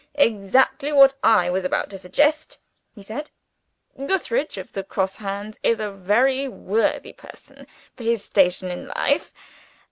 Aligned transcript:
"Exactly 0.15 0.91
what 0.91 1.13
I 1.23 1.51
was 1.51 1.63
about 1.63 1.91
to 1.91 1.97
suggest," 1.99 2.59
he 2.95 3.03
said. 3.03 3.29
"Gootheridge 3.95 4.57
of 4.57 4.71
the 4.73 4.81
Gross 4.81 5.17
Hands 5.17 5.55
is 5.61 5.79
a 5.79 5.91
very 5.91 6.47
worthy 6.47 7.13
person 7.13 7.67
for 7.95 8.01
his 8.03 8.25
station 8.25 8.71
in 8.71 8.87
life. 8.87 9.31